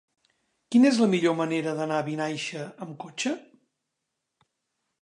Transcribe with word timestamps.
Quina 0.75 0.87
és 0.91 1.01
la 1.01 1.09
millor 1.11 1.35
manera 1.41 1.75
d'anar 1.81 2.01
a 2.01 2.07
Vinaixa 2.09 2.65
amb 2.87 2.97
cotxe? 3.05 3.37